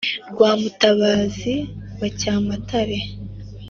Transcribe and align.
Rwa 0.31 0.51
Mutabazi 0.61 1.55
wa 1.99 2.09
Cyamatare, 2.19 2.97